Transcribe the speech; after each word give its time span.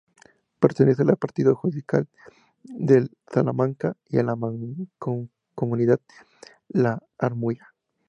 Pertenece 0.59 1.03
al 1.03 1.15
partido 1.15 1.53
judicial 1.55 2.07
de 2.63 3.07
Salamanca 3.31 3.95
y 4.09 4.17
a 4.17 4.23
la 4.23 4.35
Mancomunidad 4.35 5.99
La 6.69 7.03
Armuña. 7.19 7.71